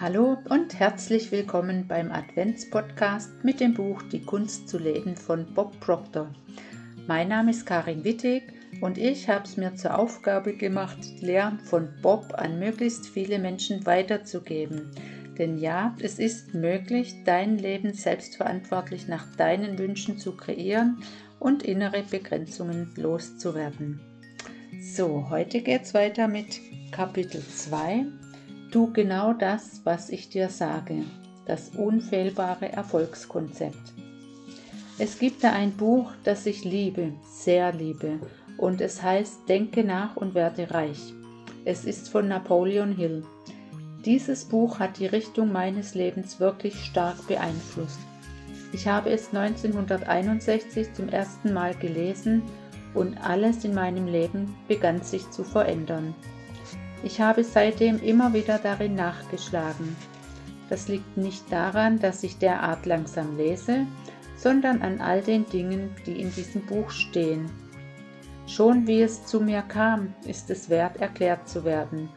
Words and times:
Hallo 0.00 0.38
und 0.48 0.78
herzlich 0.78 1.32
willkommen 1.32 1.88
beim 1.88 2.12
Adventspodcast 2.12 3.42
mit 3.42 3.58
dem 3.58 3.74
Buch 3.74 4.00
Die 4.02 4.22
Kunst 4.22 4.68
zu 4.68 4.78
leben 4.78 5.16
von 5.16 5.52
Bob 5.54 5.80
Proctor. 5.80 6.32
Mein 7.08 7.26
Name 7.26 7.50
ist 7.50 7.66
Karin 7.66 8.04
Wittig 8.04 8.44
und 8.80 8.96
ich 8.96 9.28
habe 9.28 9.44
es 9.44 9.56
mir 9.56 9.74
zur 9.74 9.98
Aufgabe 9.98 10.54
gemacht, 10.54 10.98
Lehren 11.20 11.58
von 11.58 11.88
Bob 12.00 12.32
an 12.36 12.60
möglichst 12.60 13.08
viele 13.08 13.40
Menschen 13.40 13.84
weiterzugeben. 13.86 14.92
Denn 15.36 15.58
ja, 15.58 15.96
es 16.00 16.20
ist 16.20 16.54
möglich, 16.54 17.24
dein 17.24 17.58
Leben 17.58 17.92
selbstverantwortlich 17.92 19.08
nach 19.08 19.26
deinen 19.34 19.80
Wünschen 19.80 20.16
zu 20.16 20.36
kreieren 20.36 21.02
und 21.40 21.64
innere 21.64 22.04
Begrenzungen 22.04 22.92
loszuwerden. 22.94 23.98
So, 24.80 25.28
heute 25.28 25.60
geht 25.60 25.82
es 25.82 25.94
weiter 25.94 26.28
mit 26.28 26.60
Kapitel 26.92 27.42
2 27.42 28.06
Tu 28.70 28.92
genau 28.92 29.32
das, 29.32 29.80
was 29.84 30.10
ich 30.10 30.28
dir 30.28 30.50
sage. 30.50 31.04
Das 31.46 31.70
unfehlbare 31.70 32.70
Erfolgskonzept. 32.70 33.94
Es 34.98 35.18
gibt 35.18 35.42
da 35.42 35.52
ein 35.52 35.72
Buch, 35.72 36.12
das 36.24 36.44
ich 36.44 36.64
liebe, 36.64 37.12
sehr 37.24 37.72
liebe, 37.72 38.18
und 38.58 38.82
es 38.82 39.02
heißt 39.02 39.48
Denke 39.48 39.84
nach 39.84 40.16
und 40.16 40.34
werde 40.34 40.70
reich. 40.70 41.14
Es 41.64 41.86
ist 41.86 42.10
von 42.10 42.28
Napoleon 42.28 42.92
Hill. 42.92 43.24
Dieses 44.04 44.44
Buch 44.44 44.78
hat 44.78 44.98
die 44.98 45.06
Richtung 45.06 45.50
meines 45.50 45.94
Lebens 45.94 46.38
wirklich 46.38 46.84
stark 46.84 47.26
beeinflusst. 47.26 47.98
Ich 48.72 48.86
habe 48.86 49.10
es 49.10 49.28
1961 49.28 50.92
zum 50.92 51.08
ersten 51.08 51.54
Mal 51.54 51.74
gelesen 51.74 52.42
und 52.92 53.16
alles 53.24 53.64
in 53.64 53.74
meinem 53.74 54.06
Leben 54.06 54.54
begann 54.66 55.02
sich 55.02 55.30
zu 55.30 55.42
verändern. 55.42 56.14
Ich 57.02 57.20
habe 57.20 57.44
seitdem 57.44 58.02
immer 58.02 58.32
wieder 58.32 58.58
darin 58.58 58.94
nachgeschlagen. 58.94 59.96
Das 60.68 60.88
liegt 60.88 61.16
nicht 61.16 61.50
daran, 61.50 61.98
dass 61.98 62.22
ich 62.22 62.38
derart 62.38 62.86
langsam 62.86 63.36
lese, 63.36 63.86
sondern 64.36 64.82
an 64.82 65.00
all 65.00 65.22
den 65.22 65.48
Dingen, 65.48 65.90
die 66.06 66.20
in 66.20 66.32
diesem 66.32 66.66
Buch 66.66 66.90
stehen. 66.90 67.50
Schon 68.46 68.86
wie 68.86 69.02
es 69.02 69.26
zu 69.26 69.40
mir 69.40 69.62
kam, 69.62 70.14
ist 70.24 70.50
es 70.50 70.70
wert 70.70 70.96
erklärt 70.96 71.48
zu 71.48 71.64
werden. 71.64 72.08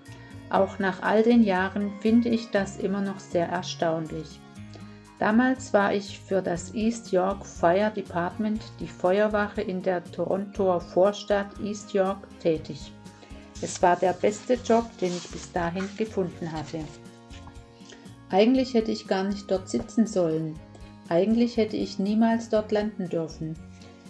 Auch 0.50 0.80
nach 0.80 1.02
all 1.02 1.24
den 1.24 1.44
Jahren 1.44 1.92
finde 2.02 2.30
ich 2.30 2.50
das 2.52 2.78
immer 2.78 3.02
noch 3.02 3.20
sehr 3.20 3.48
erstaunlich. 3.48 4.40
Damals 5.20 5.72
war 5.74 5.94
ich 5.94 6.20
für 6.20 6.42
das 6.42 6.74
East 6.74 7.12
York 7.12 7.46
Fire 7.46 7.92
Department, 7.96 8.64
die 8.80 8.88
Feuerwache 8.88 9.62
in 9.62 9.84
der 9.84 10.04
Torontoer 10.04 10.82
Vorstadt 10.82 11.48
East 11.64 11.94
York, 11.94 12.28
tätig. 12.40 12.92
Es 13.62 13.82
war 13.82 13.96
der 13.96 14.14
beste 14.14 14.56
Job, 14.56 14.86
den 15.00 15.16
ich 15.16 15.30
bis 15.30 15.52
dahin 15.52 15.88
gefunden 15.98 16.52
hatte. 16.52 16.80
Eigentlich 18.30 18.74
hätte 18.74 18.92
ich 18.92 19.08
gar 19.08 19.24
nicht 19.24 19.52
dort 19.52 19.70
sitzen 19.70 20.08
sollen. 20.08 20.58
Eigentlich 21.10 21.58
hätte 21.58 21.78
ich 21.78 22.00
niemals 22.00 22.50
dort 22.50 22.72
landen 22.72 23.10
dürfen. 23.10 23.56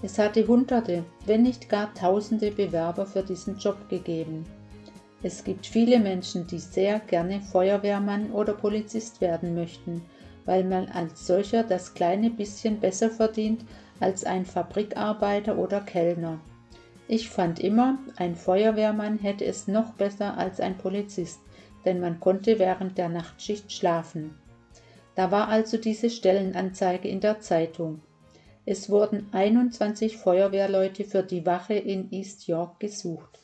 Es 0.04 0.18
hatte 0.18 0.48
Hunderte, 0.48 1.04
wenn 1.26 1.44
nicht 1.44 1.70
gar 1.70 1.94
Tausende 1.94 2.52
Bewerber 2.52 3.06
für 3.06 3.24
diesen 3.24 3.58
Job 3.58 3.90
gegeben. 3.90 4.46
Es 5.24 5.44
gibt 5.44 5.68
viele 5.68 6.00
Menschen, 6.00 6.48
die 6.48 6.60
sehr 6.60 7.00
gerne 7.00 7.42
Feuerwehrmann 7.42 8.32
oder 8.32 8.54
Polizist 8.54 9.22
werden 9.22 9.54
möchten, 9.54 10.02
weil 10.46 10.64
man 10.64 10.88
als 10.88 11.28
solcher 11.28 11.64
das 11.64 11.94
kleine 11.94 12.32
bisschen 12.32 12.80
besser 12.80 13.10
verdient 13.10 13.64
als 14.00 14.24
ein 14.24 14.46
Fabrikarbeiter 14.46 15.58
oder 15.58 15.82
Kellner. 15.82 16.40
Ich 17.12 17.30
fand 17.30 17.60
immer, 17.60 18.00
ein 18.16 18.38
Feuerwehrmann 18.38 19.20
hätte 19.20 19.44
es 19.44 19.68
noch 19.68 19.96
besser 19.96 20.38
als 20.38 20.62
ein 20.62 20.78
Polizist, 20.78 21.42
denn 21.84 22.00
man 22.00 22.22
konnte 22.22 22.58
während 22.58 22.98
der 22.98 23.10
Nachtschicht 23.10 23.70
schlafen. 23.70 24.38
Da 25.16 25.30
war 25.30 25.50
also 25.50 25.76
diese 25.76 26.10
Stellenanzeige 26.10 27.10
in 27.10 27.20
der 27.20 27.42
Zeitung. 27.42 28.00
Es 28.66 28.90
wurden 28.90 29.28
21 29.34 30.16
Feuerwehrleute 30.16 31.04
für 31.04 31.22
die 31.22 31.46
Wache 31.46 31.74
in 31.74 32.10
East 32.14 32.48
York 32.48 32.80
gesucht. 32.80 33.42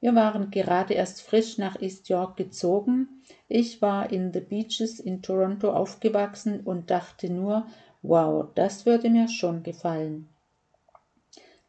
Wir 0.00 0.16
waren 0.16 0.50
gerade 0.50 0.94
erst 0.94 1.22
frisch 1.22 1.56
nach 1.56 1.80
East 1.80 2.08
York 2.08 2.36
gezogen. 2.36 3.22
Ich 3.46 3.80
war 3.80 4.10
in 4.10 4.32
The 4.32 4.40
Beaches 4.40 4.98
in 4.98 5.22
Toronto 5.22 5.72
aufgewachsen 5.72 6.62
und 6.62 6.90
dachte 6.90 7.32
nur, 7.32 7.68
wow, 8.02 8.48
das 8.56 8.86
würde 8.86 9.08
mir 9.08 9.28
schon 9.28 9.62
gefallen. 9.62 10.33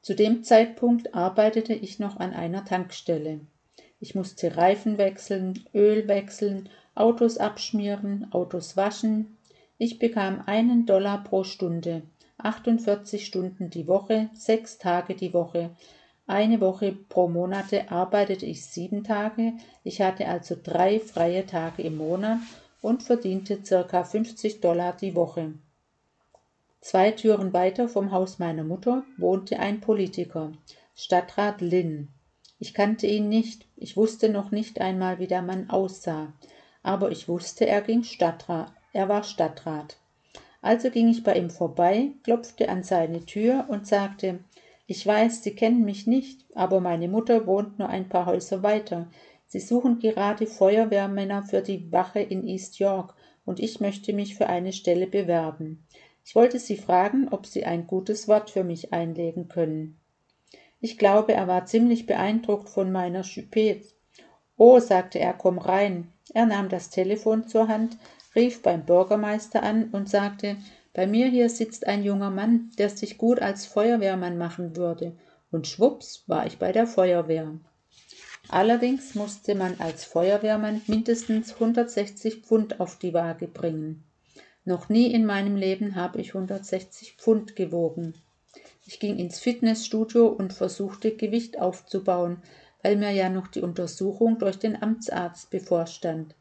Zu 0.05 0.13
dem 0.13 0.43
Zeitpunkt 0.43 1.15
arbeitete 1.15 1.73
ich 1.73 1.97
noch 1.97 2.17
an 2.17 2.31
einer 2.31 2.63
Tankstelle. 2.63 3.39
Ich 3.99 4.13
musste 4.13 4.55
Reifen 4.55 4.99
wechseln, 4.99 5.65
Öl 5.73 6.07
wechseln, 6.07 6.69
Autos 6.93 7.39
abschmieren, 7.39 8.31
Autos 8.31 8.77
waschen. 8.77 9.35
Ich 9.79 9.97
bekam 9.97 10.43
einen 10.45 10.85
Dollar 10.85 11.23
pro 11.23 11.43
Stunde, 11.43 12.03
48 12.37 13.25
Stunden 13.25 13.71
die 13.71 13.87
Woche, 13.87 14.29
sechs 14.35 14.77
Tage 14.77 15.15
die 15.15 15.33
Woche. 15.33 15.71
Eine 16.27 16.61
Woche 16.61 16.91
pro 16.91 17.27
Monate 17.27 17.89
arbeitete 17.89 18.45
ich 18.45 18.63
sieben 18.63 19.03
Tage. 19.03 19.53
Ich 19.83 20.01
hatte 20.01 20.27
also 20.27 20.55
drei 20.61 20.99
freie 20.99 21.47
Tage 21.47 21.81
im 21.81 21.97
Monat 21.97 22.37
und 22.79 23.01
verdiente 23.01 23.65
circa 23.65 24.03
50 24.03 24.61
Dollar 24.61 24.95
die 24.95 25.15
Woche. 25.15 25.55
Zwei 26.87 27.09
Türen 27.09 27.51
weiter 27.51 27.89
vom 27.89 28.11
Haus 28.11 28.37
meiner 28.37 28.63
Mutter 28.63 29.03
wohnte 29.17 29.57
ein 29.57 29.81
Politiker, 29.81 30.51
Stadtrat 30.93 31.59
Lynn. 31.59 32.09
Ich 32.59 32.75
kannte 32.75 33.07
ihn 33.07 33.27
nicht, 33.27 33.65
ich 33.75 33.97
wusste 33.97 34.29
noch 34.29 34.51
nicht 34.51 34.79
einmal, 34.79 35.17
wie 35.17 35.25
der 35.25 35.41
Mann 35.41 35.71
aussah, 35.71 36.33
aber 36.83 37.09
ich 37.09 37.27
wusste, 37.27 37.65
er 37.65 37.81
ging 37.81 38.03
Stadtrat, 38.03 38.71
er 38.93 39.09
war 39.09 39.23
Stadtrat. 39.23 39.97
Also 40.61 40.91
ging 40.91 41.09
ich 41.09 41.23
bei 41.23 41.35
ihm 41.39 41.49
vorbei, 41.49 42.11
klopfte 42.21 42.69
an 42.69 42.83
seine 42.83 43.25
Tür 43.25 43.65
und 43.67 43.87
sagte, 43.87 44.41
ich 44.85 45.07
weiß, 45.07 45.41
Sie 45.41 45.55
kennen 45.55 45.85
mich 45.85 46.05
nicht, 46.05 46.45
aber 46.53 46.81
meine 46.81 47.07
Mutter 47.07 47.47
wohnt 47.47 47.79
nur 47.79 47.89
ein 47.89 48.09
paar 48.09 48.27
Häuser 48.27 48.61
weiter. 48.61 49.07
Sie 49.47 49.59
suchen 49.59 49.97
gerade 49.97 50.45
Feuerwehrmänner 50.45 51.41
für 51.41 51.63
die 51.63 51.91
Wache 51.91 52.19
in 52.19 52.45
East 52.45 52.77
York 52.77 53.15
und 53.43 53.59
ich 53.59 53.79
möchte 53.79 54.13
mich 54.13 54.35
für 54.35 54.45
eine 54.45 54.71
Stelle 54.71 55.07
bewerben. 55.07 55.83
Ich 56.27 56.33
wollte 56.33 56.57
Sie 56.57 56.75
fragen, 56.75 57.27
ob 57.29 57.45
Sie 57.45 57.65
ein 57.65 57.85
gutes 57.85 58.27
Wort 58.27 58.49
für 58.49 58.63
mich 58.63 58.91
einlegen 58.91 59.47
können. 59.47 59.99
Ich 60.81 60.97
glaube, 60.97 61.33
er 61.33 61.47
war 61.47 61.67
ziemlich 61.67 62.07
beeindruckt 62.07 62.67
von 62.67 62.91
meiner 62.91 63.21
Chupette. 63.21 63.85
Oh, 64.57 64.79
sagte 64.79 65.19
er, 65.19 65.33
komm 65.33 65.59
rein. 65.59 66.11
Er 66.33 66.47
nahm 66.47 66.67
das 66.67 66.89
Telefon 66.89 67.47
zur 67.47 67.67
Hand, 67.67 67.97
rief 68.33 68.63
beim 68.63 68.85
Bürgermeister 68.85 69.61
an 69.61 69.91
und 69.91 70.09
sagte, 70.09 70.57
bei 70.93 71.05
mir 71.05 71.27
hier 71.27 71.47
sitzt 71.49 71.85
ein 71.85 72.03
junger 72.03 72.31
Mann, 72.31 72.71
der 72.79 72.89
sich 72.89 73.19
gut 73.19 73.39
als 73.39 73.67
Feuerwehrmann 73.67 74.37
machen 74.37 74.75
würde. 74.75 75.15
Und 75.51 75.67
schwupps 75.67 76.23
war 76.25 76.47
ich 76.47 76.57
bei 76.57 76.71
der 76.71 76.87
Feuerwehr. 76.87 77.53
Allerdings 78.49 79.13
musste 79.13 79.53
man 79.53 79.79
als 79.79 80.05
Feuerwehrmann 80.05 80.81
mindestens 80.87 81.53
160 81.53 82.41
Pfund 82.41 82.79
auf 82.79 82.97
die 82.97 83.13
Waage 83.13 83.47
bringen. 83.47 84.03
Noch 84.65 84.89
nie 84.89 85.11
in 85.13 85.25
meinem 85.25 85.55
Leben 85.55 85.95
habe 85.95 86.19
ich 86.19 86.33
160 86.33 87.13
Pfund 87.13 87.55
gewogen. 87.55 88.15
Ich 88.87 88.99
ging 88.99 89.17
ins 89.17 89.39
Fitnessstudio 89.39 90.27
und 90.27 90.53
versuchte 90.53 91.15
Gewicht 91.15 91.59
aufzubauen, 91.59 92.41
weil 92.81 92.97
mir 92.97 93.11
ja 93.11 93.29
noch 93.29 93.47
die 93.47 93.61
Untersuchung 93.61 94.39
durch 94.39 94.57
den 94.57 94.81
Amtsarzt 94.81 95.51
bevorstand. 95.51 96.35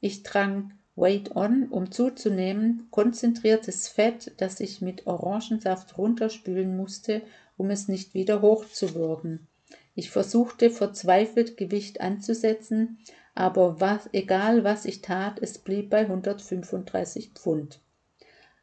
Ich 0.00 0.22
trank 0.22 0.72
Weight 0.96 1.34
On, 1.34 1.68
um 1.68 1.90
zuzunehmen, 1.90 2.86
konzentriertes 2.92 3.88
Fett, 3.88 4.32
das 4.36 4.60
ich 4.60 4.80
mit 4.80 5.08
Orangensaft 5.08 5.98
runterspülen 5.98 6.76
musste, 6.76 7.22
um 7.56 7.70
es 7.70 7.88
nicht 7.88 8.14
wieder 8.14 8.40
hochzuwürgen. 8.40 9.48
Ich 9.96 10.10
versuchte 10.10 10.70
verzweifelt 10.70 11.56
Gewicht 11.56 12.00
anzusetzen, 12.00 12.98
aber 13.34 13.80
was, 13.80 14.08
egal 14.12 14.64
was 14.64 14.84
ich 14.84 15.00
tat, 15.02 15.38
es 15.40 15.58
blieb 15.58 15.90
bei 15.90 16.00
135 16.00 17.32
Pfund. 17.34 17.80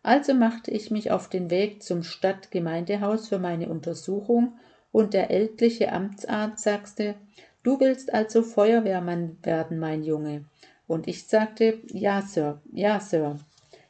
Also 0.04 0.34
machte 0.34 0.72
ich 0.72 0.90
mich 0.90 1.12
auf 1.12 1.30
den 1.30 1.50
Weg 1.50 1.84
zum 1.84 2.04
Stadtgemeindehaus 2.04 3.28
für 3.28 3.40
meine 3.40 3.70
Untersuchung 3.70 4.58
und 4.92 5.14
der 5.14 5.30
ältliche 5.30 5.92
Amtsarzt 5.92 6.64
sagte, 6.64 7.16
du 7.64 7.80
willst 7.80 8.14
also 8.14 8.42
Feuerwehrmann 8.42 9.38
werden, 9.44 9.78
mein 9.78 10.04
Junge. 10.04 10.46
Und 10.88 11.08
ich 11.08 11.28
sagte, 11.28 11.80
ja, 11.88 12.22
Sir, 12.22 12.62
ja, 12.74 13.00
Sir. 13.00 13.38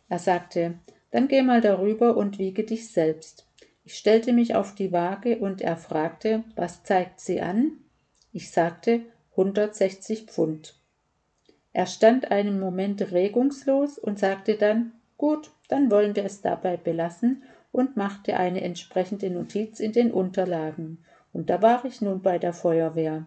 Er 0.09 0.19
sagte, 0.19 0.79
dann 1.11 1.27
geh 1.27 1.41
mal 1.41 1.61
darüber 1.61 2.17
und 2.17 2.38
wiege 2.38 2.63
dich 2.63 2.91
selbst. 2.91 3.47
Ich 3.83 3.95
stellte 3.95 4.33
mich 4.33 4.56
auf 4.56 4.75
die 4.75 4.91
Waage 4.91 5.38
und 5.38 5.61
er 5.61 5.77
fragte, 5.77 6.44
was 6.56 6.83
zeigt 6.83 7.19
sie 7.19 7.41
an? 7.41 7.77
Ich 8.31 8.51
sagte, 8.51 9.01
160 9.31 10.25
Pfund. 10.25 10.75
Er 11.74 11.86
stand 11.86 12.31
einen 12.31 12.60
Moment 12.60 13.12
regungslos 13.12 13.98
und 13.98 14.19
sagte 14.19 14.56
dann 14.56 14.94
Gut, 15.18 15.51
dann 15.68 15.92
wollen 15.92 16.16
wir 16.16 16.25
es 16.25 16.42
dabei 16.42 16.78
belassen 16.78 17.44
und 17.72 17.95
machte 17.95 18.38
eine 18.38 18.62
entsprechende 18.62 19.30
Notiz 19.30 19.80
in 19.80 19.94
den 19.94 20.12
Unterlagen. 20.12 21.06
Und 21.31 21.50
da 21.50 21.62
war 21.62 21.86
ich 21.86 22.01
nun 22.01 22.22
bei 22.22 22.39
der 22.39 22.54
Feuerwehr. 22.54 23.25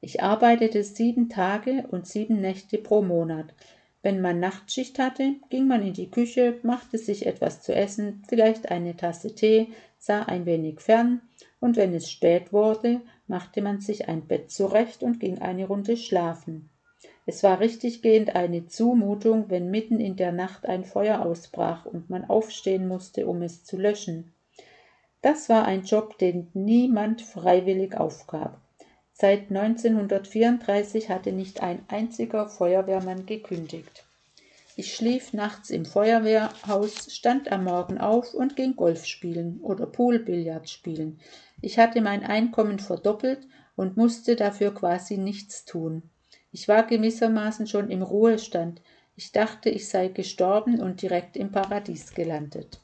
Ich 0.00 0.22
arbeitete 0.22 0.84
sieben 0.84 1.30
Tage 1.30 1.86
und 1.90 2.06
sieben 2.06 2.40
Nächte 2.40 2.76
pro 2.78 3.00
Monat. 3.00 3.54
Wenn 4.04 4.20
man 4.20 4.38
Nachtschicht 4.38 4.98
hatte, 4.98 5.36
ging 5.48 5.66
man 5.66 5.80
in 5.80 5.94
die 5.94 6.10
Küche, 6.10 6.58
machte 6.62 6.98
sich 6.98 7.24
etwas 7.24 7.62
zu 7.62 7.74
essen, 7.74 8.22
vielleicht 8.28 8.70
eine 8.70 8.94
Tasse 8.98 9.34
Tee, 9.34 9.68
sah 9.98 10.24
ein 10.24 10.44
wenig 10.44 10.82
fern, 10.82 11.22
und 11.58 11.76
wenn 11.76 11.94
es 11.94 12.10
spät 12.10 12.52
wurde, 12.52 13.00
machte 13.28 13.62
man 13.62 13.80
sich 13.80 14.06
ein 14.06 14.26
Bett 14.26 14.50
zurecht 14.50 15.02
und 15.02 15.20
ging 15.20 15.38
eine 15.38 15.66
Runde 15.66 15.96
schlafen. 15.96 16.68
Es 17.24 17.42
war 17.42 17.60
richtiggehend 17.60 18.36
eine 18.36 18.66
Zumutung, 18.66 19.48
wenn 19.48 19.70
mitten 19.70 20.00
in 20.00 20.16
der 20.16 20.32
Nacht 20.32 20.66
ein 20.66 20.84
Feuer 20.84 21.24
ausbrach 21.24 21.86
und 21.86 22.10
man 22.10 22.26
aufstehen 22.26 22.86
musste, 22.86 23.26
um 23.26 23.40
es 23.40 23.64
zu 23.64 23.78
löschen. 23.78 24.34
Das 25.22 25.48
war 25.48 25.64
ein 25.64 25.84
Job, 25.84 26.18
den 26.18 26.50
niemand 26.52 27.22
freiwillig 27.22 27.96
aufgab. 27.96 28.60
Seit 29.24 29.50
1934 29.50 31.08
hatte 31.08 31.32
nicht 31.32 31.62
ein 31.62 31.82
einziger 31.88 32.46
Feuerwehrmann 32.46 33.24
gekündigt. 33.24 34.04
Ich 34.76 34.94
schlief 34.94 35.32
nachts 35.32 35.70
im 35.70 35.86
Feuerwehrhaus, 35.86 37.10
stand 37.10 37.50
am 37.50 37.64
Morgen 37.64 37.96
auf 37.96 38.34
und 38.34 38.54
ging 38.54 38.76
Golf 38.76 39.06
spielen 39.06 39.60
oder 39.62 39.86
Poolbillard 39.86 40.68
spielen. 40.68 41.20
Ich 41.62 41.78
hatte 41.78 42.02
mein 42.02 42.22
Einkommen 42.22 42.78
verdoppelt 42.78 43.48
und 43.76 43.96
musste 43.96 44.36
dafür 44.36 44.74
quasi 44.74 45.16
nichts 45.16 45.64
tun. 45.64 46.02
Ich 46.52 46.68
war 46.68 46.82
gewissermaßen 46.82 47.66
schon 47.66 47.88
im 47.88 48.02
Ruhestand. 48.02 48.82
Ich 49.16 49.32
dachte, 49.32 49.70
ich 49.70 49.88
sei 49.88 50.08
gestorben 50.08 50.82
und 50.82 51.00
direkt 51.00 51.38
im 51.38 51.50
Paradies 51.50 52.12
gelandet. 52.12 52.78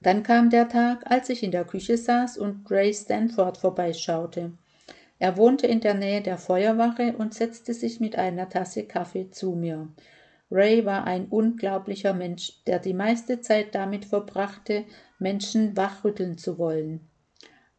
Dann 0.00 0.22
kam 0.22 0.48
der 0.48 0.70
Tag, 0.70 1.02
als 1.10 1.28
ich 1.28 1.42
in 1.42 1.50
der 1.50 1.66
Küche 1.66 1.98
saß 1.98 2.38
und 2.38 2.70
Ray 2.70 2.94
Stanford 2.94 3.58
vorbeischaute. 3.58 4.52
Er 5.22 5.36
wohnte 5.36 5.68
in 5.68 5.78
der 5.78 5.94
Nähe 5.94 6.20
der 6.20 6.36
Feuerwache 6.36 7.14
und 7.16 7.32
setzte 7.32 7.74
sich 7.74 8.00
mit 8.00 8.16
einer 8.16 8.48
Tasse 8.48 8.82
Kaffee 8.82 9.30
zu 9.30 9.52
mir. 9.52 9.86
Ray 10.50 10.84
war 10.84 11.04
ein 11.04 11.26
unglaublicher 11.26 12.12
Mensch, 12.12 12.60
der 12.66 12.80
die 12.80 12.92
meiste 12.92 13.40
Zeit 13.40 13.72
damit 13.76 14.04
verbrachte, 14.04 14.84
Menschen 15.20 15.76
wachrütteln 15.76 16.38
zu 16.38 16.58
wollen. 16.58 17.08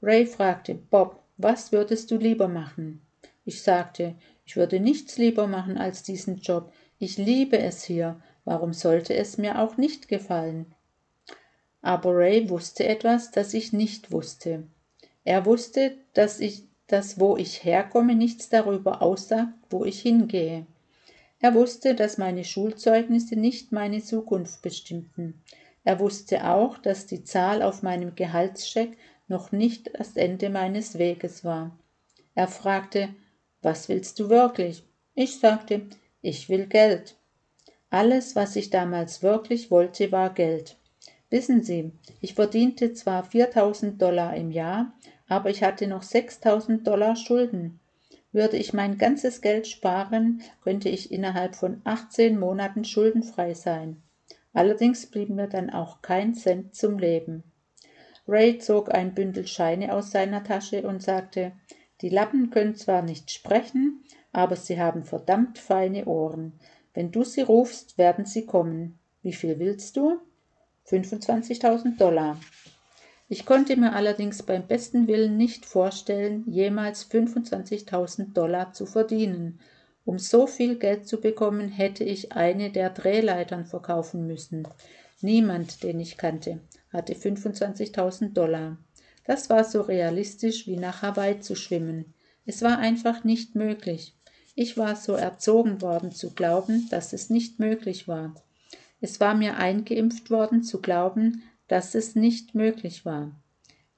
Ray 0.02 0.26
fragte, 0.26 0.74
Bob, 0.74 1.22
was 1.36 1.74
würdest 1.74 2.12
du 2.12 2.16
lieber 2.16 2.48
machen? 2.48 3.06
Ich 3.44 3.62
sagte, 3.62 4.16
ich 4.46 4.56
würde 4.56 4.80
nichts 4.80 5.18
lieber 5.18 5.46
machen 5.46 5.78
als 5.78 6.02
diesen 6.02 6.38
Job. 6.38 6.72
Ich 6.98 7.18
liebe 7.18 7.60
es 7.60 7.84
hier. 7.84 8.22
Warum 8.46 8.72
sollte 8.72 9.16
es 9.16 9.38
mir 9.38 9.60
auch 9.60 9.76
nicht 9.76 10.08
gefallen? 10.08 10.74
Aber 11.82 12.16
Ray 12.16 12.50
wusste 12.50 12.88
etwas, 12.88 13.32
das 13.32 13.54
ich 13.54 13.74
nicht 13.74 14.14
wusste. 14.14 14.64
Er 15.26 15.46
wusste, 15.46 15.98
dass 16.14 16.40
ich, 16.40 16.70
dass 16.88 17.20
wo 17.20 17.38
ich 17.38 17.64
herkomme, 17.64 18.16
nichts 18.16 18.50
darüber 18.50 19.02
aussagt, 19.02 19.54
wo 19.70 19.86
ich 19.86 20.02
hingehe. 20.02 20.66
Er 21.40 21.54
wusste, 21.54 21.96
dass 21.96 22.18
meine 22.18 22.46
Schulzeugnisse 22.46 23.36
nicht 23.36 23.72
meine 23.72 24.02
Zukunft 24.02 24.62
bestimmten. 24.62 25.42
Er 25.84 26.00
wusste 26.00 26.50
auch, 26.50 26.78
dass 26.78 27.06
die 27.06 27.24
Zahl 27.24 27.62
auf 27.62 27.84
meinem 27.84 28.16
Gehaltscheck 28.16 28.98
noch 29.28 29.52
nicht 29.52 29.92
das 29.98 30.16
Ende 30.16 30.50
meines 30.50 30.98
Weges 30.98 31.44
war. 31.44 31.78
Er 32.36 32.48
fragte, 32.48 33.10
was 33.62 33.90
willst 33.90 34.20
du 34.20 34.30
wirklich? 34.30 34.84
Ich 35.16 35.40
sagte, 35.40 35.82
ich 36.22 36.50
will 36.50 36.68
Geld. 36.68 37.16
Alles, 37.90 38.36
was 38.36 38.56
ich 38.56 38.70
damals 38.70 39.22
wirklich 39.22 39.70
wollte, 39.70 40.12
war 40.12 40.34
Geld. 40.34 40.78
Wissen 41.30 41.64
Sie, 41.64 41.92
ich 42.22 42.34
verdiente 42.36 42.94
zwar 42.94 43.24
4000 43.24 44.02
Dollar 44.02 44.36
im 44.36 44.52
Jahr, 44.52 44.94
aber 45.34 45.50
ich 45.50 45.64
hatte 45.64 45.88
noch 45.88 46.04
6000 46.04 46.86
Dollar 46.86 47.16
Schulden. 47.16 47.80
Würde 48.32 48.56
ich 48.56 48.72
mein 48.72 49.00
ganzes 49.00 49.42
Geld 49.42 49.68
sparen, 49.68 50.44
könnte 50.64 50.90
ich 50.90 51.12
innerhalb 51.12 51.56
von 51.56 51.82
18 51.86 52.40
Monaten 52.40 52.86
schuldenfrei 52.86 53.56
sein. 53.56 54.04
Allerdings 54.54 55.08
blieb 55.08 55.30
mir 55.30 55.48
dann 55.48 55.72
auch 55.72 56.04
kein 56.04 56.36
Cent 56.36 56.76
zum 56.76 57.00
Leben. 57.00 57.44
Ray 58.28 58.60
zog 58.60 58.94
ein 58.94 59.16
Bündel 59.16 59.48
Scheine 59.48 59.96
aus 59.96 60.12
seiner 60.12 60.44
Tasche 60.44 60.88
und 60.88 61.02
sagte, 61.02 61.54
die 62.02 62.10
Lappen 62.10 62.52
können 62.52 62.76
zwar 62.76 63.02
nicht 63.02 63.32
sprechen, 63.32 64.04
aber 64.32 64.56
sie 64.56 64.80
haben 64.80 65.04
verdammt 65.04 65.58
feine 65.58 66.06
Ohren. 66.06 66.60
Wenn 66.94 67.12
du 67.12 67.24
sie 67.24 67.42
rufst, 67.42 67.98
werden 67.98 68.26
sie 68.26 68.46
kommen. 68.46 69.00
Wie 69.24 69.34
viel 69.34 69.58
willst 69.58 69.98
du? 69.98 70.20
25.000 70.88 71.98
Dollar. 71.98 72.38
Ich 73.34 73.48
konnte 73.48 73.76
mir 73.78 73.94
allerdings 73.94 74.44
beim 74.44 74.68
besten 74.68 75.08
Willen 75.08 75.38
nicht 75.38 75.66
vorstellen, 75.66 76.44
jemals 76.46 77.10
25.000 77.10 78.32
Dollar 78.32 78.74
zu 78.74 78.86
verdienen. 78.86 79.60
Um 80.06 80.20
so 80.20 80.46
viel 80.46 80.78
Geld 80.78 81.08
zu 81.08 81.20
bekommen, 81.20 81.68
hätte 81.68 82.04
ich 82.04 82.34
eine 82.34 82.70
der 82.70 82.92
Drehleitern 82.92 83.66
verkaufen 83.66 84.28
müssen. 84.28 84.68
Niemand, 85.22 85.82
den 85.82 86.00
ich 86.00 86.16
kannte, 86.16 86.60
hatte 86.92 87.16
25.000 87.16 88.34
Dollar. 88.34 88.78
Das 89.26 89.50
war 89.50 89.64
so 89.64 89.82
realistisch 89.82 90.68
wie 90.68 90.78
nach 90.78 91.02
Hawaii 91.02 91.40
zu 91.40 91.56
schwimmen. 91.56 92.14
Es 92.46 92.62
war 92.62 92.78
einfach 92.78 93.24
nicht 93.24 93.56
möglich. 93.56 94.16
Ich 94.54 94.78
war 94.78 94.96
so 94.96 95.14
erzogen 95.14 95.82
worden 95.82 96.12
zu 96.12 96.36
glauben, 96.36 96.88
dass 96.92 97.14
es 97.14 97.32
nicht 97.32 97.58
möglich 97.58 98.08
war. 98.08 98.36
Es 99.02 99.20
war 99.20 99.34
mir 99.34 99.58
eingeimpft 99.58 100.30
worden 100.30 100.62
zu 100.62 100.82
glauben, 100.82 101.42
dass 101.68 101.96
es 101.96 102.16
nicht 102.16 102.56
möglich 102.56 103.06
war. 103.06 103.32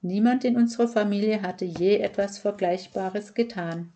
Niemand 0.02 0.44
in 0.44 0.56
unserer 0.56 0.88
Familie 0.88 1.42
hatte 1.42 1.66
je 1.66 1.98
etwas 1.98 2.38
Vergleichbares 2.38 3.34
getan. 3.34 3.92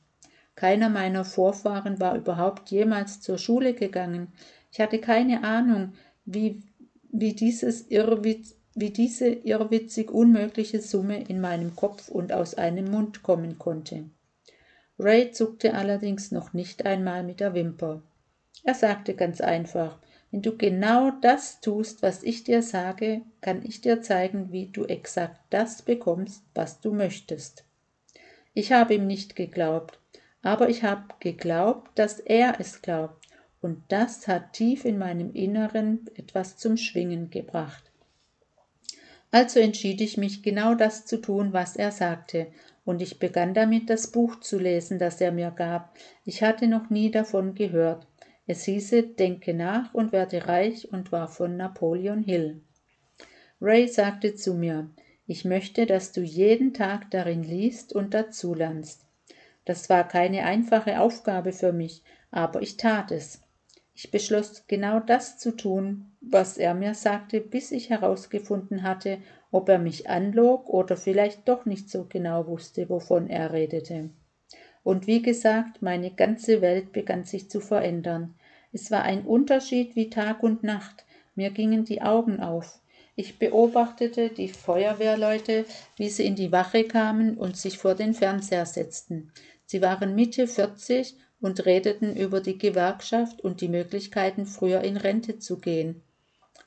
Keiner 0.55 0.89
meiner 0.89 1.23
Vorfahren 1.23 1.99
war 1.99 2.15
überhaupt 2.15 2.71
jemals 2.71 3.21
zur 3.21 3.37
Schule 3.37 3.73
gegangen. 3.73 4.33
Ich 4.71 4.79
hatte 4.81 4.99
keine 4.99 5.43
Ahnung, 5.43 5.93
wie, 6.25 6.63
wie, 7.11 7.33
dieses 7.33 7.89
wie 7.89 8.89
diese 8.89 9.27
irrwitzig 9.27 10.11
unmögliche 10.11 10.81
Summe 10.81 11.21
in 11.23 11.39
meinem 11.39 11.75
Kopf 11.75 12.09
und 12.09 12.33
aus 12.33 12.55
einem 12.55 12.89
Mund 12.91 13.23
kommen 13.23 13.57
konnte. 13.57 14.09
Ray 14.97 15.31
zuckte 15.31 15.75
allerdings 15.75 16.31
noch 16.31 16.53
nicht 16.53 16.85
einmal 16.85 17.23
mit 17.23 17.39
der 17.39 17.53
Wimper. 17.53 18.01
Er 18.63 18.73
sagte 18.73 19.15
ganz 19.15 19.39
einfach, 19.39 19.99
wenn 20.31 20.41
du 20.41 20.55
genau 20.57 21.11
das 21.21 21.59
tust, 21.61 22.03
was 22.03 22.23
ich 22.23 22.43
dir 22.43 22.61
sage, 22.61 23.21
kann 23.41 23.65
ich 23.65 23.81
dir 23.81 24.01
zeigen, 24.01 24.51
wie 24.51 24.67
du 24.67 24.85
exakt 24.85 25.39
das 25.49 25.81
bekommst, 25.81 26.43
was 26.53 26.81
du 26.81 26.93
möchtest. 26.93 27.65
Ich 28.53 28.71
habe 28.71 28.95
ihm 28.95 29.07
nicht 29.07 29.35
geglaubt, 29.35 29.99
aber 30.41 30.69
ich 30.69 30.83
habe 30.83 31.05
geglaubt, 31.19 31.97
dass 31.97 32.19
er 32.19 32.59
es 32.59 32.81
glaubt, 32.81 33.27
und 33.61 33.83
das 33.89 34.27
hat 34.27 34.53
tief 34.53 34.85
in 34.85 34.97
meinem 34.97 35.33
Inneren 35.33 36.09
etwas 36.15 36.57
zum 36.57 36.77
Schwingen 36.77 37.29
gebracht. 37.29 37.91
Also 39.31 39.59
entschied 39.59 40.01
ich 40.01 40.17
mich, 40.17 40.41
genau 40.41 40.75
das 40.75 41.05
zu 41.05 41.17
tun, 41.21 41.53
was 41.53 41.75
er 41.75 41.91
sagte, 41.91 42.47
und 42.85 43.01
ich 43.01 43.19
begann 43.19 43.53
damit, 43.53 43.89
das 43.89 44.11
Buch 44.11 44.39
zu 44.39 44.57
lesen, 44.57 44.97
das 44.97 45.21
er 45.21 45.31
mir 45.31 45.51
gab. 45.51 45.95
Ich 46.25 46.41
hatte 46.41 46.67
noch 46.67 46.89
nie 46.89 47.11
davon 47.11 47.53
gehört. 47.53 48.07
Es 48.51 48.63
hieße 48.63 49.03
Denke 49.03 49.53
nach 49.53 49.93
und 49.93 50.11
werde 50.11 50.47
reich 50.47 50.91
und 50.91 51.11
war 51.11 51.27
von 51.27 51.55
Napoleon 51.55 52.23
Hill. 52.23 52.63
Ray 53.61 53.87
sagte 53.87 54.33
zu 54.33 54.55
mir, 54.55 54.89
ich 55.27 55.45
möchte, 55.45 55.85
dass 55.85 56.13
du 56.13 56.21
jeden 56.21 56.73
Tag 56.73 57.11
darin 57.11 57.43
liest 57.43 57.93
und 57.93 58.15
dazulernst. 58.15 59.05
Das 59.65 59.87
war 59.87 60.07
keine 60.07 60.45
einfache 60.45 60.99
Aufgabe 60.99 61.53
für 61.53 61.73
mich, 61.73 62.01
aber 62.31 62.63
ich 62.63 62.75
tat 62.75 63.11
es. 63.11 63.39
Ich 63.93 64.09
beschloss 64.09 64.65
genau 64.65 64.99
das 64.99 65.37
zu 65.37 65.55
tun, 65.55 66.11
was 66.19 66.57
er 66.57 66.73
mir 66.73 66.95
sagte, 66.95 67.41
bis 67.41 67.71
ich 67.71 67.91
herausgefunden 67.91 68.81
hatte, 68.81 69.19
ob 69.51 69.69
er 69.69 69.77
mich 69.77 70.09
anlog 70.09 70.67
oder 70.69 70.97
vielleicht 70.97 71.47
doch 71.47 71.67
nicht 71.67 71.91
so 71.91 72.07
genau 72.09 72.47
wusste, 72.47 72.89
wovon 72.89 73.29
er 73.29 73.53
redete. 73.53 74.09
Und 74.83 75.05
wie 75.05 75.21
gesagt, 75.21 75.83
meine 75.83 76.09
ganze 76.09 76.61
Welt 76.61 76.93
begann 76.93 77.25
sich 77.25 77.47
zu 77.47 77.59
verändern. 77.59 78.33
Es 78.71 78.91
war 78.91 79.03
ein 79.03 79.25
Unterschied 79.25 79.95
wie 79.95 80.09
Tag 80.09 80.43
und 80.43 80.63
Nacht. 80.63 81.05
Mir 81.35 81.49
gingen 81.49 81.85
die 81.85 82.01
Augen 82.01 82.39
auf. 82.39 82.79
Ich 83.15 83.39
beobachtete 83.39 84.29
die 84.29 84.47
Feuerwehrleute, 84.47 85.65
wie 85.97 86.09
sie 86.09 86.25
in 86.25 86.35
die 86.35 86.51
Wache 86.51 86.85
kamen 86.85 87.37
und 87.37 87.57
sich 87.57 87.77
vor 87.77 87.95
den 87.95 88.13
Fernseher 88.13 88.65
setzten. 88.65 89.31
Sie 89.65 89.81
waren 89.81 90.15
Mitte 90.15 90.47
40 90.47 91.17
und 91.41 91.65
redeten 91.65 92.15
über 92.15 92.41
die 92.41 92.57
Gewerkschaft 92.57 93.41
und 93.41 93.61
die 93.61 93.67
Möglichkeiten, 93.67 94.45
früher 94.45 94.81
in 94.81 94.97
Rente 94.97 95.39
zu 95.39 95.59
gehen. 95.59 96.01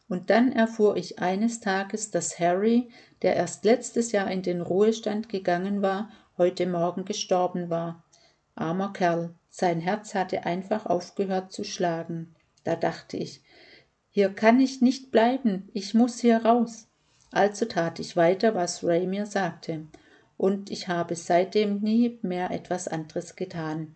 Und 0.09 0.29
dann 0.29 0.53
erfuhr 0.53 0.97
ich 0.97 1.21
eines 1.21 1.61
Tages, 1.61 2.11
dass 2.11 2.39
Harry, 2.39 2.91
der 3.23 3.37
erst 3.37 3.65
letztes 3.65 4.13
Jahr 4.13 4.31
in 4.31 4.43
den 4.43 4.61
Ruhestand 4.61 5.29
gegangen 5.29 5.81
war, 5.81 6.11
heute 6.37 6.67
Morgen 6.67 7.05
gestorben 7.05 7.71
war. 7.71 8.05
Armer 8.55 8.93
Kerl. 8.93 9.35
Sein 9.55 9.81
Herz 9.81 10.15
hatte 10.15 10.47
einfach 10.47 10.87
aufgehört 10.87 11.53
zu 11.53 11.63
schlagen. 11.63 12.35
Da 12.65 12.75
dachte 12.75 13.19
ich, 13.19 13.43
hier 14.09 14.31
kann 14.31 14.59
ich 14.59 14.81
nicht 14.81 15.11
bleiben, 15.11 15.69
ich 15.75 15.93
muss 15.93 16.21
hier 16.21 16.39
raus. 16.39 16.89
Also 17.31 17.67
tat 17.67 17.99
ich 17.99 18.17
weiter, 18.17 18.55
was 18.55 18.83
Ray 18.83 19.07
mir 19.07 19.27
sagte, 19.27 19.87
und 20.39 20.71
ich 20.71 20.89
habe 20.89 21.17
seitdem 21.17 21.81
nie 21.81 22.19
mehr 22.23 22.51
etwas 22.51 22.89
anderes 22.89 23.37
getan. 23.37 23.95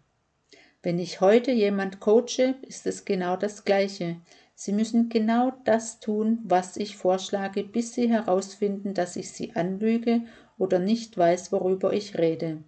Wenn 0.82 0.98
ich 0.98 1.22
heute 1.22 1.52
jemand 1.52 2.00
coache, 2.00 2.54
ist 2.60 2.86
es 2.86 3.06
genau 3.06 3.38
das 3.38 3.64
Gleiche. 3.64 4.20
Sie 4.54 4.72
müssen 4.72 5.08
genau 5.08 5.54
das 5.64 6.00
tun, 6.00 6.38
was 6.44 6.76
ich 6.76 6.98
vorschlage, 6.98 7.64
bis 7.64 7.94
Sie 7.94 8.10
herausfinden, 8.10 8.92
dass 8.92 9.16
ich 9.16 9.32
Sie 9.32 9.56
anlüge 9.56 10.20
oder 10.58 10.78
nicht 10.78 11.16
weiß, 11.16 11.50
worüber 11.50 11.94
ich 11.94 12.18
rede. 12.18 12.62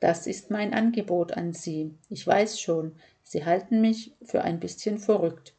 Das 0.00 0.26
ist 0.26 0.50
mein 0.50 0.74
Angebot 0.74 1.32
an 1.32 1.52
Sie. 1.52 1.94
Ich 2.08 2.26
weiß 2.26 2.60
schon, 2.60 2.92
Sie 3.22 3.44
halten 3.44 3.80
mich 3.80 4.12
für 4.22 4.42
ein 4.42 4.60
bisschen 4.60 4.98
verrückt. 4.98 5.54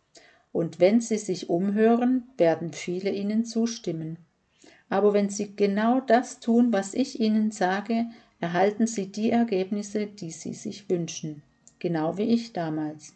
Und 0.52 0.80
wenn 0.80 1.02
Sie 1.02 1.18
sich 1.18 1.50
umhören, 1.50 2.24
werden 2.38 2.74
viele 2.74 3.12
Ihnen 3.12 3.46
zustimmen. 3.46 4.18
Aber 4.90 5.14
wenn 5.14 5.30
Sie 5.30 5.56
genau 5.56 6.00
das 6.00 6.40
tun, 6.40 6.74
was 6.74 6.94
ich 6.94 7.20
Ihnen 7.20 7.52
sage, 7.52 8.06
erhalten 8.40 8.88
Sie 8.88 9.12
die 9.12 9.30
Ergebnisse, 9.30 10.08
die 10.08 10.32
Sie 10.32 10.54
sich 10.54 10.90
wünschen. 10.90 11.44
Genau 11.78 12.18
wie 12.18 12.24
ich 12.24 12.54
damals. 12.54 13.14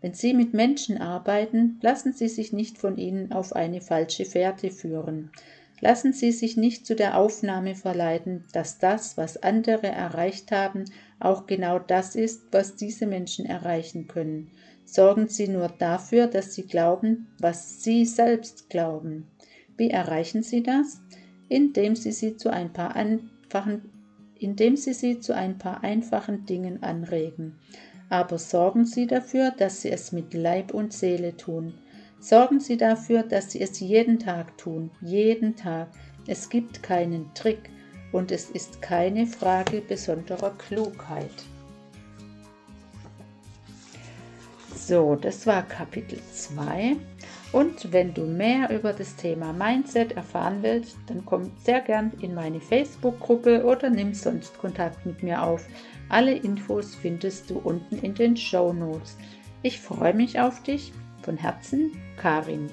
Wenn 0.00 0.14
Sie 0.14 0.34
mit 0.34 0.54
Menschen 0.54 0.98
arbeiten, 0.98 1.78
lassen 1.82 2.12
Sie 2.12 2.28
sich 2.28 2.52
nicht 2.52 2.78
von 2.78 2.96
ihnen 2.96 3.32
auf 3.32 3.54
eine 3.54 3.80
falsche 3.80 4.24
Fährte 4.24 4.70
führen. 4.70 5.30
Lassen 5.80 6.12
Sie 6.12 6.32
sich 6.32 6.56
nicht 6.56 6.86
zu 6.86 6.96
der 6.96 7.18
Aufnahme 7.18 7.74
verleiten, 7.74 8.44
dass 8.52 8.78
das, 8.78 9.16
was 9.16 9.42
andere 9.42 9.88
erreicht 9.88 10.50
haben, 10.50 10.84
auch 11.20 11.46
genau 11.46 11.78
das 11.78 12.16
ist, 12.16 12.44
was 12.50 12.76
diese 12.76 13.06
Menschen 13.06 13.44
erreichen 13.44 14.06
können. 14.08 14.50
Sorgen 14.86 15.28
Sie 15.28 15.48
nur 15.48 15.68
dafür, 15.68 16.28
dass 16.28 16.54
Sie 16.54 16.62
glauben, 16.62 17.26
was 17.38 17.82
Sie 17.82 18.06
selbst 18.06 18.70
glauben. 18.70 19.26
Wie 19.76 19.90
erreichen 19.90 20.42
Sie 20.42 20.62
das? 20.62 21.00
Indem 21.48 21.94
Sie 21.94 22.12
sie 22.12 22.36
zu 22.36 22.50
ein 22.50 22.72
paar 22.72 22.96
einfachen, 22.96 23.82
indem 24.38 24.76
Sie 24.76 24.94
sie 24.94 25.20
zu 25.20 25.34
ein 25.34 25.58
paar 25.58 25.84
einfachen 25.84 26.46
Dingen 26.46 26.82
anregen. 26.82 27.58
Aber 28.08 28.38
sorgen 28.38 28.86
Sie 28.86 29.06
dafür, 29.06 29.50
dass 29.50 29.82
Sie 29.82 29.90
es 29.90 30.12
mit 30.12 30.32
Leib 30.32 30.72
und 30.72 30.92
Seele 30.92 31.36
tun. 31.36 31.74
Sorgen 32.20 32.60
Sie 32.60 32.76
dafür, 32.76 33.22
dass 33.22 33.52
Sie 33.52 33.60
es 33.60 33.80
jeden 33.80 34.18
Tag 34.18 34.56
tun, 34.58 34.90
jeden 35.00 35.56
Tag. 35.56 35.88
Es 36.26 36.48
gibt 36.48 36.82
keinen 36.82 37.32
Trick 37.34 37.70
und 38.12 38.32
es 38.32 38.50
ist 38.50 38.82
keine 38.82 39.26
Frage 39.26 39.80
besonderer 39.80 40.52
Klugheit. 40.58 41.44
So, 44.74 45.16
das 45.16 45.46
war 45.46 45.62
Kapitel 45.62 46.18
2. 46.32 46.96
Und 47.52 47.92
wenn 47.92 48.12
du 48.12 48.22
mehr 48.22 48.70
über 48.70 48.92
das 48.92 49.16
Thema 49.16 49.52
Mindset 49.52 50.12
erfahren 50.12 50.58
willst, 50.62 50.96
dann 51.06 51.24
komm 51.24 51.50
sehr 51.64 51.80
gern 51.80 52.12
in 52.20 52.34
meine 52.34 52.60
Facebook-Gruppe 52.60 53.64
oder 53.64 53.88
nimm 53.88 54.14
sonst 54.14 54.58
Kontakt 54.58 55.06
mit 55.06 55.22
mir 55.22 55.42
auf. 55.42 55.66
Alle 56.08 56.34
Infos 56.34 56.94
findest 56.94 57.50
du 57.50 57.58
unten 57.58 57.98
in 57.98 58.14
den 58.14 58.36
Show 58.36 58.72
Notes. 58.72 59.16
Ich 59.62 59.80
freue 59.80 60.14
mich 60.14 60.38
auf 60.38 60.62
dich. 60.62 60.92
Von 61.26 61.36
Herzen, 61.36 61.90
Karin. 62.16 62.70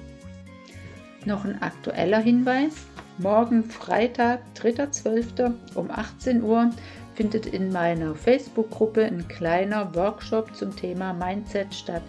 Noch 1.24 1.44
ein 1.44 1.60
aktueller 1.60 2.20
Hinweis. 2.20 2.86
Morgen 3.18 3.64
Freitag, 3.64 4.42
3.12. 4.56 5.52
um 5.74 5.90
18 5.90 6.40
Uhr 6.40 6.70
findet 7.16 7.46
in 7.46 7.72
meiner 7.72 8.14
Facebook-Gruppe 8.14 9.06
ein 9.06 9.26
kleiner 9.26 9.92
Workshop 9.96 10.54
zum 10.54 10.74
Thema 10.76 11.12
Mindset 11.12 11.74
statt. 11.74 12.02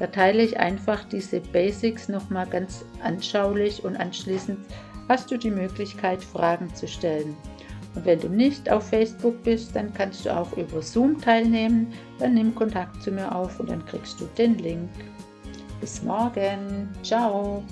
Da 0.00 0.08
teile 0.08 0.42
ich 0.42 0.58
einfach 0.58 1.04
diese 1.04 1.38
Basics 1.38 2.08
nochmal 2.08 2.48
ganz 2.48 2.84
anschaulich 3.04 3.84
und 3.84 3.96
anschließend 3.96 4.58
hast 5.08 5.30
du 5.30 5.36
die 5.36 5.52
Möglichkeit, 5.52 6.24
Fragen 6.24 6.74
zu 6.74 6.88
stellen. 6.88 7.36
Und 7.94 8.06
wenn 8.06 8.18
du 8.18 8.28
nicht 8.28 8.68
auf 8.68 8.88
Facebook 8.88 9.40
bist, 9.44 9.76
dann 9.76 9.94
kannst 9.94 10.26
du 10.26 10.36
auch 10.36 10.56
über 10.56 10.82
Zoom 10.82 11.20
teilnehmen. 11.20 11.92
Dann 12.18 12.34
nimm 12.34 12.56
Kontakt 12.56 13.00
zu 13.04 13.12
mir 13.12 13.32
auf 13.32 13.60
und 13.60 13.70
dann 13.70 13.86
kriegst 13.86 14.20
du 14.20 14.24
den 14.36 14.58
Link. 14.58 14.90
Bis 15.82 16.00
morgen. 16.04 16.88
Ciao. 17.02 17.64